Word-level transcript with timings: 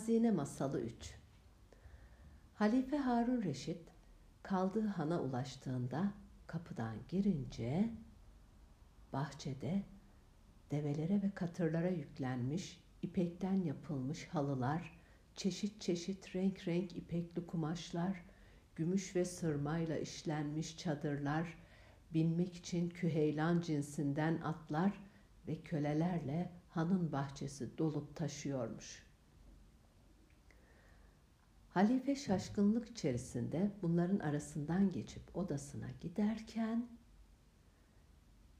Hazine 0.00 0.30
Masalı 0.30 0.80
3 0.80 1.14
Halife 2.54 2.96
Harun 2.96 3.42
Reşit 3.42 3.88
kaldığı 4.42 4.86
hana 4.86 5.22
ulaştığında 5.22 6.12
kapıdan 6.46 6.96
girince 7.08 7.90
bahçede 9.12 9.82
develere 10.70 11.22
ve 11.22 11.30
katırlara 11.34 11.88
yüklenmiş 11.88 12.80
ipekten 13.02 13.62
yapılmış 13.62 14.28
halılar, 14.28 15.00
çeşit 15.36 15.80
çeşit 15.80 16.36
renk 16.36 16.68
renk 16.68 16.96
ipekli 16.96 17.46
kumaşlar, 17.46 18.24
gümüş 18.76 19.16
ve 19.16 19.24
sırmayla 19.24 19.98
işlenmiş 19.98 20.78
çadırlar, 20.78 21.58
binmek 22.14 22.56
için 22.56 22.88
küheylan 22.88 23.60
cinsinden 23.60 24.40
atlar 24.40 24.92
ve 25.48 25.60
kölelerle 25.60 26.50
hanın 26.68 27.12
bahçesi 27.12 27.78
dolup 27.78 28.16
taşıyormuş. 28.16 29.09
Halife 31.74 32.16
şaşkınlık 32.16 32.88
içerisinde 32.88 33.70
bunların 33.82 34.18
arasından 34.18 34.92
geçip 34.92 35.36
odasına 35.36 35.86
giderken 36.00 36.88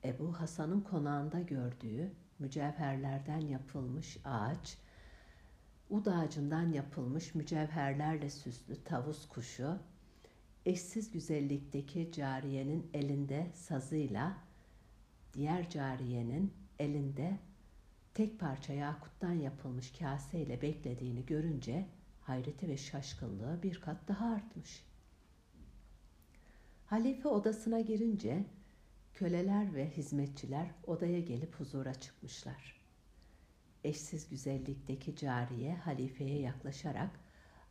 Ebu 0.04 0.40
Hasan'ın 0.40 0.80
konağında 0.80 1.40
gördüğü 1.40 2.12
mücevherlerden 2.38 3.40
yapılmış 3.40 4.18
ağaç, 4.24 4.78
ud 5.90 6.06
ağacından 6.06 6.72
yapılmış 6.72 7.34
mücevherlerle 7.34 8.30
süslü 8.30 8.84
tavus 8.84 9.28
kuşu, 9.28 9.78
eşsiz 10.66 11.10
güzellikteki 11.10 12.12
cariyenin 12.12 12.90
elinde 12.94 13.50
sazıyla, 13.54 14.36
diğer 15.34 15.70
cariyenin 15.70 16.52
elinde 16.78 17.38
tek 18.14 18.40
parça 18.40 18.72
yakuttan 18.72 19.32
yapılmış 19.32 19.92
kaseyle 19.98 20.62
beklediğini 20.62 21.26
görünce 21.26 21.86
hayreti 22.30 22.68
ve 22.68 22.76
şaşkınlığı 22.76 23.62
bir 23.62 23.80
kat 23.80 24.08
daha 24.08 24.34
artmış. 24.34 24.84
Halife 26.86 27.28
odasına 27.28 27.80
girince 27.80 28.44
köleler 29.14 29.74
ve 29.74 29.90
hizmetçiler 29.90 30.70
odaya 30.86 31.20
gelip 31.20 31.54
huzura 31.54 31.94
çıkmışlar. 31.94 32.80
Eşsiz 33.84 34.28
güzellikteki 34.28 35.16
cariye 35.16 35.74
halifeye 35.74 36.40
yaklaşarak 36.40 37.10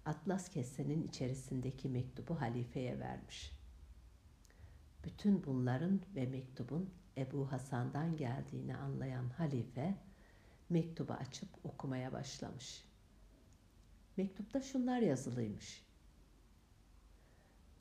atlas 0.05 0.49
kesenin 0.49 1.07
içerisindeki 1.07 1.89
mektubu 1.89 2.41
halifeye 2.41 2.99
vermiş. 2.99 3.51
Bütün 5.03 5.43
bunların 5.43 6.01
ve 6.15 6.25
mektubun 6.25 6.89
Ebu 7.17 7.51
Hasan'dan 7.51 8.17
geldiğini 8.17 8.75
anlayan 8.75 9.29
halife 9.29 9.97
mektubu 10.69 11.13
açıp 11.13 11.49
okumaya 11.63 12.13
başlamış. 12.13 12.88
Mektupta 14.17 14.61
şunlar 14.61 14.99
yazılıymış. 14.99 15.85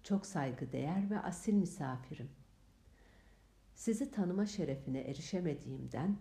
Çok 0.03 0.27
saygıdeğer 0.27 1.11
ve 1.11 1.21
asil 1.21 1.55
misafirim. 1.55 2.31
Sizi 3.75 4.11
tanıma 4.11 4.47
şerefine 4.47 5.01
erişemediğimden, 5.01 6.19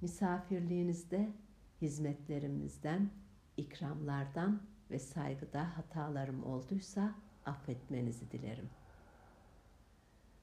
misafirliğinizde, 0.00 1.32
hizmetlerimizden, 1.80 3.10
ikramlardan 3.56 4.62
ve 4.90 4.98
saygıda 4.98 5.76
hatalarım 5.76 6.44
olduysa 6.44 7.14
affetmenizi 7.46 8.30
dilerim. 8.30 8.70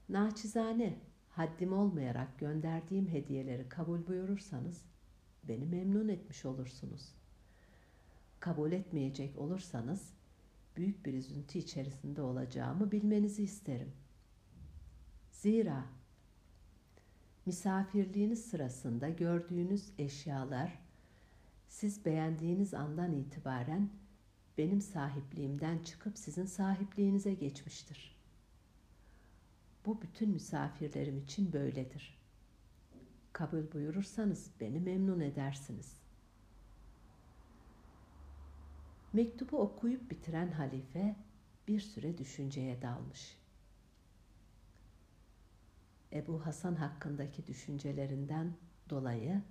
Naçizane, 0.09 0.99
haddim 1.29 1.73
olmayarak 1.73 2.39
gönderdiğim 2.39 3.07
hediyeleri 3.07 3.69
kabul 3.69 4.07
buyurursanız 4.07 4.85
beni 5.43 5.65
memnun 5.65 6.07
etmiş 6.07 6.45
olursunuz. 6.45 7.15
Kabul 8.45 8.71
etmeyecek 8.71 9.37
olursanız 9.37 10.13
büyük 10.77 11.05
bir 11.05 11.13
üzüntü 11.13 11.59
içerisinde 11.59 12.21
olacağımı 12.21 12.91
bilmenizi 12.91 13.43
isterim. 13.43 13.91
Zira 15.31 15.85
misafirliğiniz 17.45 18.45
sırasında 18.45 19.09
gördüğünüz 19.09 19.91
eşyalar 19.99 20.79
siz 21.67 22.05
beğendiğiniz 22.05 22.73
andan 22.73 23.13
itibaren 23.13 23.89
benim 24.57 24.81
sahipliğimden 24.81 25.79
çıkıp 25.79 26.17
sizin 26.17 26.45
sahipliğinize 26.45 27.33
geçmiştir. 27.33 28.15
Bu 29.85 30.01
bütün 30.01 30.29
misafirlerim 30.29 31.17
için 31.17 31.53
böyledir. 31.53 32.19
Kabul 33.33 33.71
buyurursanız 33.73 34.51
beni 34.59 34.79
memnun 34.79 35.19
edersiniz. 35.19 36.04
Mektubu 39.15 39.57
okuyup 39.57 40.11
bitiren 40.11 40.51
halife 40.51 41.15
bir 41.67 41.79
süre 41.79 42.17
düşünceye 42.17 42.81
dalmış. 42.81 43.37
Ebu 46.13 46.45
Hasan 46.45 46.75
hakkındaki 46.75 47.47
düşüncelerinden 47.47 48.57
dolayı 48.89 49.41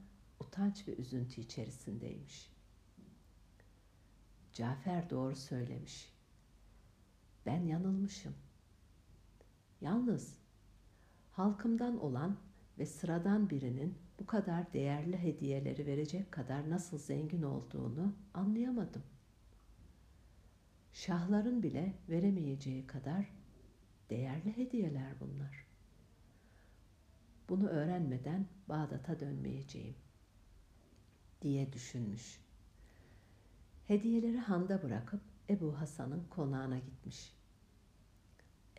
utanç 0.40 0.88
ve 0.88 0.96
üzüntü 0.96 1.40
içerisindeymiş. 1.40 2.52
Cafer 4.52 5.10
doğru 5.10 5.36
söylemiş. 5.36 6.12
Ben 7.46 7.62
yanılmışım. 7.62 8.34
Yalnız 9.80 10.38
halkımdan 11.32 12.00
olan 12.00 12.36
ve 12.78 12.86
sıradan 12.86 13.50
birinin 13.50 13.98
bu 14.20 14.26
kadar 14.26 14.72
değerli 14.72 15.18
hediyeleri 15.18 15.86
verecek 15.86 16.32
kadar 16.32 16.70
nasıl 16.70 16.98
zengin 16.98 17.42
olduğunu 17.42 18.14
anlayamadım. 18.34 19.02
Şahların 20.94 21.62
bile 21.62 21.94
veremeyeceği 22.08 22.86
kadar 22.86 23.32
değerli 24.10 24.56
hediyeler 24.56 25.20
bunlar. 25.20 25.66
Bunu 27.48 27.68
öğrenmeden 27.68 28.46
Bağdat'a 28.68 29.20
dönmeyeceğim 29.20 29.94
diye 31.42 31.72
düşünmüş. 31.72 32.40
Hediyeleri 33.86 34.38
handa 34.38 34.82
bırakıp 34.82 35.20
Ebu 35.50 35.80
Hasan'ın 35.80 36.24
konağına 36.30 36.78
gitmiş. 36.78 37.34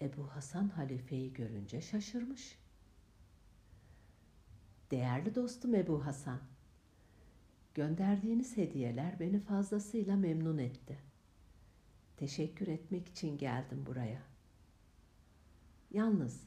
Ebu 0.02 0.28
Hasan 0.28 0.68
halifeyi 0.68 1.34
görünce 1.34 1.82
şaşırmış. 1.82 2.60
Değerli 4.92 5.36
dostum 5.36 5.76
Ebu 5.76 6.06
Hasan, 6.06 6.40
gönderdiğiniz 7.74 8.58
hediyeler 8.58 9.20
beni 9.20 9.40
fazlasıyla 9.40 10.16
memnun 10.16 10.58
etti. 10.58 11.15
Teşekkür 12.18 12.68
etmek 12.68 13.08
için 13.08 13.38
geldim 13.38 13.86
buraya. 13.86 14.22
Yalnız 15.92 16.44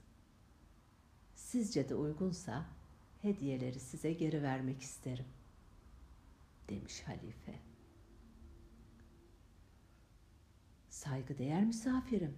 sizce 1.35 1.89
de 1.89 1.95
uygunsa 1.95 2.67
hediyeleri 3.23 3.81
size 3.81 4.13
geri 4.13 4.43
vermek 4.43 4.81
isterim 4.81 5.27
demiş 6.69 7.03
halife. 7.07 7.55
Saygıdeğer 10.89 11.65
misafirim. 11.65 12.37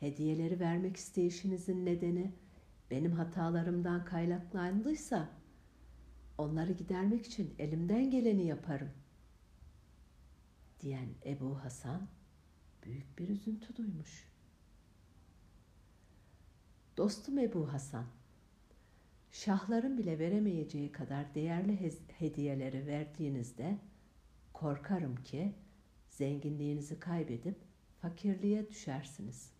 Hediyeleri 0.00 0.60
vermek 0.60 0.96
isteyişinizin 0.96 1.86
nedeni 1.86 2.32
benim 2.90 3.12
hatalarımdan 3.12 4.04
kaynaklandıysa 4.04 5.28
onları 6.38 6.72
gidermek 6.72 7.26
için 7.26 7.54
elimden 7.58 8.10
geleni 8.10 8.46
yaparım. 8.46 8.90
Diyen 10.80 11.08
Ebu 11.24 11.64
Hasan 11.64 12.08
büyük 12.88 13.18
bir 13.18 13.28
üzüntü 13.28 13.76
duymuş. 13.76 14.28
Dostum 16.96 17.38
Ebu 17.38 17.72
Hasan, 17.72 18.06
şahların 19.32 19.98
bile 19.98 20.18
veremeyeceği 20.18 20.92
kadar 20.92 21.34
değerli 21.34 21.92
hediyeleri 22.18 22.86
verdiğinizde 22.86 23.78
korkarım 24.52 25.16
ki 25.16 25.54
zenginliğinizi 26.08 27.00
kaybedip 27.00 27.56
fakirliğe 28.02 28.68
düşersiniz. 28.68 29.52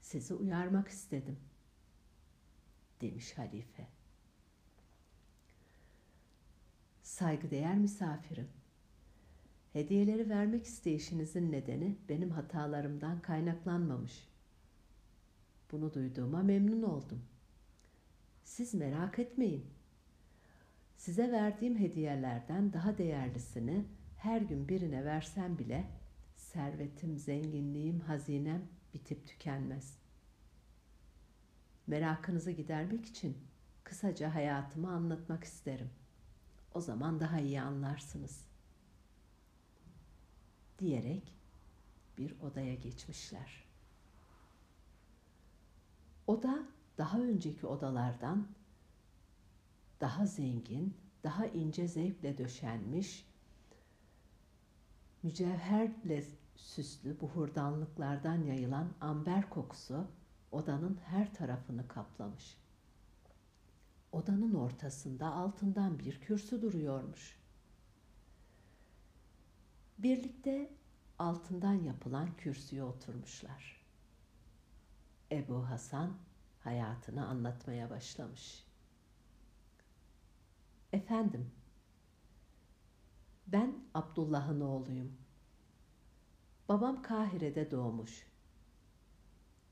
Sizi 0.00 0.34
uyarmak 0.34 0.88
istedim, 0.88 1.38
demiş 3.00 3.38
halife. 3.38 3.88
Saygıdeğer 7.02 7.78
misafirim, 7.78 8.48
hediyeleri 9.72 10.28
vermek 10.28 10.64
isteyişinizin 10.64 11.52
nedeni 11.52 11.96
benim 12.08 12.30
hatalarımdan 12.30 13.22
kaynaklanmamış. 13.22 14.28
Bunu 15.72 15.94
duyduğuma 15.94 16.42
memnun 16.42 16.82
oldum. 16.82 17.22
Siz 18.44 18.74
merak 18.74 19.18
etmeyin. 19.18 19.66
Size 20.96 21.32
verdiğim 21.32 21.78
hediyelerden 21.78 22.72
daha 22.72 22.98
değerlisini 22.98 23.84
her 24.16 24.40
gün 24.40 24.68
birine 24.68 25.04
versem 25.04 25.58
bile 25.58 25.84
servetim, 26.36 27.18
zenginliğim, 27.18 28.00
hazinem 28.00 28.62
bitip 28.94 29.26
tükenmez. 29.26 29.98
Merakınızı 31.86 32.50
gidermek 32.50 33.06
için 33.06 33.36
kısaca 33.84 34.34
hayatımı 34.34 34.90
anlatmak 34.90 35.44
isterim. 35.44 35.90
O 36.74 36.80
zaman 36.80 37.20
daha 37.20 37.40
iyi 37.40 37.60
anlarsınız. 37.60 38.49
Diyerek 40.80 41.34
bir 42.18 42.40
odaya 42.40 42.74
geçmişler. 42.74 43.64
Oda 46.26 46.66
daha 46.98 47.20
önceki 47.20 47.66
odalardan 47.66 48.48
daha 50.00 50.26
zengin, 50.26 50.96
daha 51.24 51.46
ince 51.46 51.88
zevkle 51.88 52.38
döşenmiş, 52.38 53.26
mücevherle 55.22 56.24
süslü 56.56 57.20
buhurdanlıklardan 57.20 58.44
yayılan 58.44 58.92
amber 59.00 59.50
kokusu 59.50 60.06
odanın 60.52 60.98
her 61.06 61.34
tarafını 61.34 61.88
kaplamış. 61.88 62.56
Odanın 64.12 64.54
ortasında 64.54 65.32
altından 65.32 65.98
bir 65.98 66.20
kürsü 66.20 66.62
duruyormuş. 66.62 67.39
Birlikte 70.02 70.70
altından 71.18 71.72
yapılan 71.72 72.36
kürsüye 72.36 72.82
oturmuşlar. 72.84 73.80
Ebu 75.32 75.68
Hasan 75.68 76.16
hayatını 76.60 77.26
anlatmaya 77.26 77.90
başlamış. 77.90 78.64
Efendim, 80.92 81.50
ben 83.46 83.74
Abdullah'ın 83.94 84.60
oğluyum. 84.60 85.12
Babam 86.68 87.02
Kahire'de 87.02 87.70
doğmuş. 87.70 88.26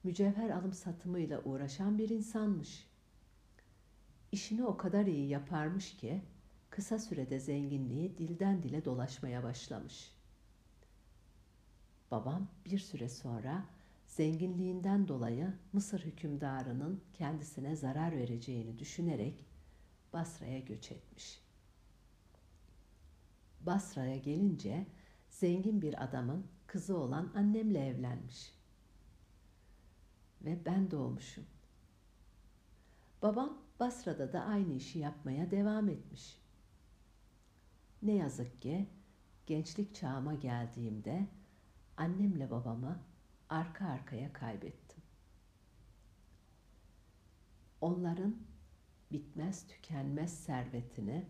Mücevher 0.04 0.50
alım 0.50 0.72
satımıyla 0.72 1.42
uğraşan 1.42 1.98
bir 1.98 2.08
insanmış. 2.08 2.86
İşini 4.32 4.64
o 4.64 4.76
kadar 4.76 5.06
iyi 5.06 5.28
yaparmış 5.28 5.96
ki 5.96 6.22
kısa 6.70 6.98
sürede 6.98 7.40
zenginliği 7.40 8.18
dilden 8.18 8.62
dile 8.62 8.84
dolaşmaya 8.84 9.42
başlamış. 9.42 10.17
Babam 12.10 12.48
bir 12.66 12.78
süre 12.78 13.08
sonra 13.08 13.66
zenginliğinden 14.06 15.08
dolayı 15.08 15.52
Mısır 15.72 16.00
hükümdarının 16.00 17.02
kendisine 17.12 17.76
zarar 17.76 18.16
vereceğini 18.16 18.78
düşünerek 18.78 19.44
Basra'ya 20.12 20.58
göç 20.58 20.92
etmiş. 20.92 21.40
Basra'ya 23.60 24.16
gelince 24.16 24.86
zengin 25.30 25.82
bir 25.82 26.04
adamın 26.04 26.46
kızı 26.66 26.96
olan 26.96 27.32
annemle 27.34 27.86
evlenmiş. 27.86 28.52
Ve 30.42 30.64
ben 30.66 30.90
doğmuşum. 30.90 31.44
Babam 33.22 33.58
Basra'da 33.80 34.32
da 34.32 34.44
aynı 34.44 34.72
işi 34.72 34.98
yapmaya 34.98 35.50
devam 35.50 35.88
etmiş. 35.88 36.38
Ne 38.02 38.12
yazık 38.12 38.62
ki 38.62 38.88
gençlik 39.46 39.94
çağıma 39.94 40.34
geldiğimde 40.34 41.26
annemle 41.98 42.50
babamı 42.50 43.02
arka 43.48 43.86
arkaya 43.86 44.32
kaybettim. 44.32 45.02
Onların 47.80 48.36
bitmez 49.12 49.66
tükenmez 49.66 50.38
servetini 50.44 51.26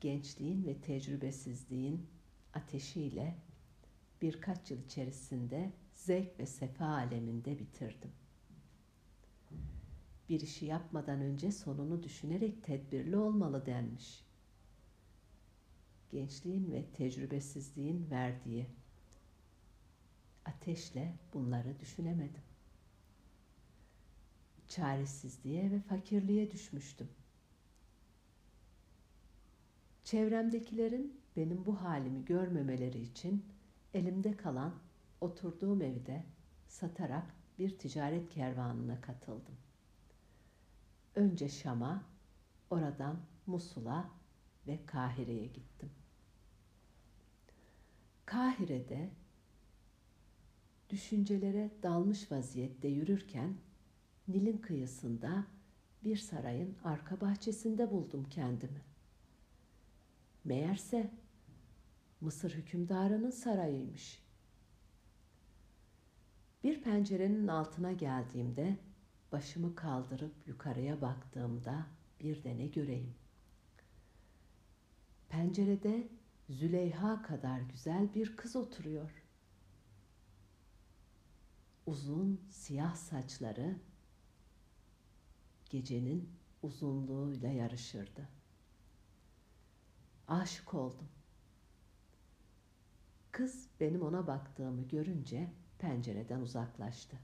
gençliğin 0.00 0.66
ve 0.66 0.80
tecrübesizliğin 0.80 2.06
ateşiyle 2.54 3.36
birkaç 4.22 4.70
yıl 4.70 4.84
içerisinde 4.84 5.72
zevk 5.94 6.38
ve 6.38 6.46
sefa 6.46 6.86
aleminde 6.86 7.58
bitirdim. 7.58 8.12
Bir 10.28 10.40
işi 10.40 10.66
yapmadan 10.66 11.20
önce 11.20 11.52
sonunu 11.52 12.02
düşünerek 12.02 12.62
tedbirli 12.62 13.16
olmalı 13.16 13.66
denmiş. 13.66 14.24
Gençliğin 16.10 16.72
ve 16.72 16.84
tecrübesizliğin 16.92 18.10
verdiği 18.10 18.66
ateşle 20.46 21.14
bunları 21.34 21.80
düşünemedim. 21.80 22.42
Çaresizliğe 24.68 25.70
ve 25.70 25.80
fakirliğe 25.80 26.50
düşmüştüm. 26.50 27.08
Çevremdekilerin 30.04 31.20
benim 31.36 31.66
bu 31.66 31.82
halimi 31.82 32.24
görmemeleri 32.24 33.02
için 33.02 33.44
elimde 33.94 34.36
kalan 34.36 34.74
oturduğum 35.20 35.82
evde 35.82 36.24
satarak 36.68 37.34
bir 37.58 37.78
ticaret 37.78 38.30
kervanına 38.30 39.00
katıldım. 39.00 39.54
Önce 41.14 41.48
Şam'a, 41.48 42.04
oradan 42.70 43.16
Musul'a 43.46 44.10
ve 44.66 44.86
Kahire'ye 44.86 45.46
gittim. 45.46 45.90
Kahire'de 48.26 49.10
düşüncelere 50.90 51.70
dalmış 51.82 52.32
vaziyette 52.32 52.88
yürürken 52.88 53.54
Nil'in 54.28 54.58
kıyısında 54.58 55.44
bir 56.04 56.16
sarayın 56.16 56.76
arka 56.84 57.20
bahçesinde 57.20 57.90
buldum 57.90 58.26
kendimi. 58.30 58.80
Meğerse 60.44 61.10
Mısır 62.20 62.50
hükümdarının 62.50 63.30
sarayıymış. 63.30 64.22
Bir 66.64 66.82
pencerenin 66.82 67.48
altına 67.48 67.92
geldiğimde 67.92 68.76
başımı 69.32 69.74
kaldırıp 69.74 70.34
yukarıya 70.46 71.00
baktığımda 71.00 71.86
bir 72.20 72.44
de 72.44 72.58
ne 72.58 72.66
göreyim. 72.66 73.14
Pencerede 75.28 76.08
Züleyha 76.48 77.22
kadar 77.22 77.60
güzel 77.60 78.14
bir 78.14 78.36
kız 78.36 78.56
oturuyor. 78.56 79.25
Uzun 81.86 82.40
siyah 82.50 82.94
saçları 82.94 83.76
gecenin 85.70 86.30
uzunluğuyla 86.62 87.48
yarışırdı. 87.48 88.28
Aşık 90.28 90.74
oldum. 90.74 91.08
Kız 93.32 93.68
benim 93.80 94.02
ona 94.02 94.26
baktığımı 94.26 94.88
görünce 94.88 95.50
pencereden 95.78 96.40
uzaklaştı. 96.40 97.16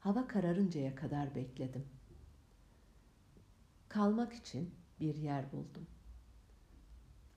Hava 0.00 0.26
kararıncaya 0.26 0.94
kadar 0.94 1.34
bekledim. 1.34 1.88
Kalmak 3.88 4.32
için 4.32 4.74
bir 5.00 5.14
yer 5.14 5.52
buldum. 5.52 5.86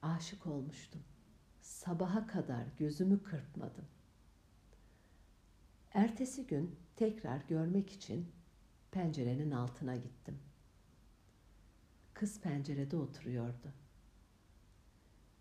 Aşık 0.01 0.47
olmuştum. 0.47 1.01
Sabaha 1.61 2.27
kadar 2.27 2.67
gözümü 2.77 3.23
kırpmadım. 3.23 3.85
Ertesi 5.93 6.47
gün 6.47 6.75
tekrar 6.95 7.41
görmek 7.49 7.89
için 7.89 8.31
pencerenin 8.91 9.51
altına 9.51 9.95
gittim. 9.95 10.39
Kız 12.13 12.41
pencerede 12.41 12.97
oturuyordu. 12.97 13.73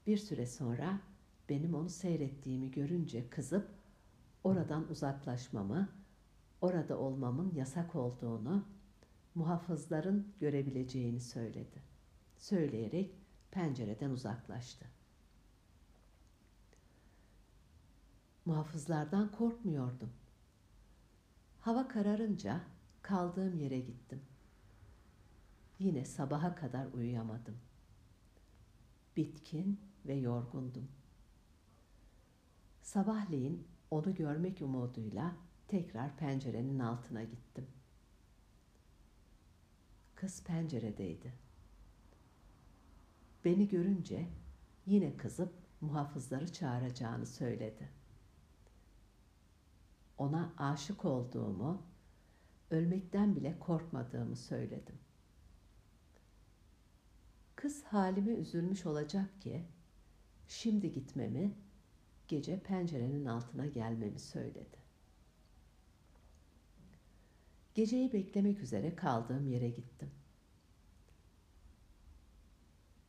Bir 0.06 0.16
süre 0.16 0.47
sonra 0.47 1.00
benim 1.49 1.75
onu 1.75 1.88
seyrettiğimi 1.88 2.71
görünce 2.71 3.30
kızıp 3.30 3.68
oradan 4.44 4.90
uzaklaşmamı, 4.90 5.88
orada 6.61 6.99
olmamın 6.99 7.54
yasak 7.54 7.94
olduğunu, 7.94 8.64
muhafızların 9.35 10.32
görebileceğini 10.40 11.21
söyledi. 11.21 11.82
Söyleyerek 12.37 13.14
pencereden 13.50 14.11
uzaklaştı. 14.11 14.87
Muhafızlardan 18.44 19.32
korkmuyordum. 19.32 20.22
Hava 21.62 21.88
kararınca 21.88 22.61
kaldığım 23.02 23.59
yere 23.59 23.81
gittim. 23.81 24.23
Yine 25.78 26.04
sabaha 26.04 26.54
kadar 26.54 26.87
uyuyamadım. 26.87 27.57
Bitkin 29.16 29.81
ve 30.07 30.14
yorgundum. 30.14 30.88
Sabahleyin 32.83 33.66
onu 33.90 34.14
görmek 34.14 34.62
umuduyla 34.62 35.37
tekrar 35.69 36.16
pencerenin 36.16 36.78
altına 36.78 37.23
gittim. 37.23 37.66
Kız 40.14 40.45
penceredeydi. 40.45 41.33
Beni 43.45 43.69
görünce 43.69 44.28
yine 44.87 45.16
kızıp 45.16 45.54
muhafızları 45.81 46.52
çağıracağını 46.52 47.26
söyledi. 47.26 48.01
Ona 50.23 50.55
aşık 50.59 51.05
olduğumu, 51.05 51.83
ölmekten 52.71 53.37
bile 53.37 53.59
korkmadığımı 53.59 54.37
söyledim. 54.37 54.99
Kız 57.57 57.85
halime 57.85 58.33
üzülmüş 58.33 58.87
olacak 58.87 59.41
ki 59.41 59.64
şimdi 60.49 60.93
gitmemi 60.93 61.55
gece 62.29 62.61
pencerenin 62.61 63.26
altına 63.26 63.67
gelmemi 63.67 64.19
söyledi. 64.19 64.76
Geceyi 67.75 68.12
beklemek 68.12 68.61
üzere 68.61 68.97
kaldığım 68.97 69.49
yere 69.49 69.69
gittim. 69.71 70.11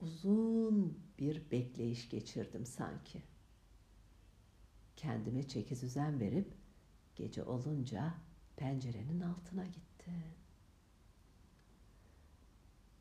Uzun 0.01 0.99
bir 1.19 1.51
bekleyiş 1.51 2.09
geçirdim 2.09 2.65
sanki. 2.65 3.21
kendime 4.95 5.47
çeki 5.47 5.81
düzen 5.81 6.19
verip 6.19 6.63
gece 7.15 7.43
olunca 7.43 8.13
pencerenin 8.57 9.19
altına 9.19 9.65
gitti. 9.65 10.11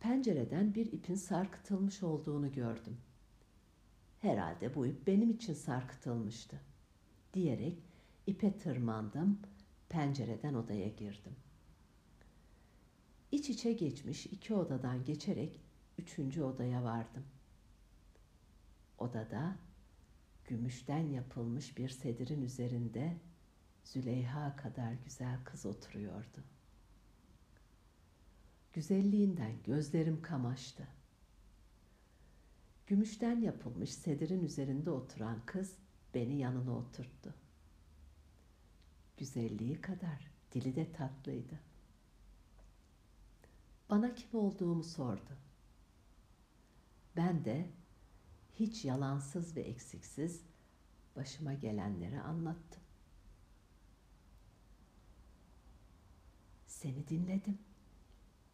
Pencereden 0.01 0.75
bir 0.75 0.93
ipin 0.93 1.15
sarkıtılmış 1.15 2.03
olduğunu 2.03 2.53
gördüm. 2.53 2.97
Herhalde 4.21 4.75
bu 4.75 4.87
ip 4.87 5.07
benim 5.07 5.31
için 5.31 5.55
sarkıtılmıştı. 5.55 6.61
Diyerek 7.35 7.79
ipe 8.27 8.59
tırmandım, 8.59 9.41
pencereden 9.89 10.55
odaya 10.55 10.89
girdim. 10.89 11.37
İç 13.33 13.51
içe 13.51 13.73
geçmiş 13.73 14.27
iki 14.27 14.55
odadan 14.55 15.05
geçerek 15.05 15.61
üçüncü 15.99 16.43
odaya 16.43 16.85
vardım. 16.85 17.25
Odada 18.99 19.57
gümüşten 20.45 21.07
yapılmış 21.07 21.79
bir 21.79 21.89
sedirin 21.89 22.43
üzerinde 22.43 23.17
Züleyha 23.85 24.57
kadar 24.57 24.93
güzel 24.93 25.45
kız 25.45 25.67
oturuyordu. 25.67 26.45
Güzelliğinden 28.73 29.63
gözlerim 29.63 30.23
kamaştı. 30.23 30.89
Gümüşten 32.87 33.41
yapılmış 33.41 33.95
sedirin 33.95 34.45
üzerinde 34.45 34.91
oturan 34.91 35.47
kız 35.47 35.77
beni 36.15 36.39
yanına 36.39 36.77
oturttu. 36.77 37.35
Güzelliği 39.17 39.81
kadar 39.81 40.31
dili 40.53 40.77
de 40.77 40.93
tatlıydı. 40.93 41.61
Bana 43.91 44.15
kim 44.15 44.41
olduğumu 44.41 44.85
sordu. 44.85 45.39
Ben 47.17 47.45
de 47.45 47.71
hiç 48.55 48.85
yalansız 48.85 49.57
ve 49.57 49.61
eksiksiz 49.61 50.43
başıma 51.17 51.55
gelenleri 51.55 52.21
anlattım. 52.21 52.82
Seni 56.83 57.09
dinledim. 57.09 57.59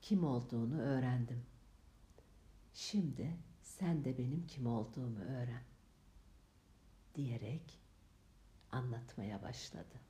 Kim 0.01 0.25
olduğunu 0.25 0.81
öğrendim. 0.81 1.47
Şimdi 2.73 3.37
sen 3.63 4.05
de 4.05 4.19
benim 4.19 4.47
kim 4.47 4.67
olduğumu 4.67 5.19
öğren. 5.19 5.63
Diyerek 7.15 7.81
anlatmaya 8.73 9.43
başladı. 9.43 10.01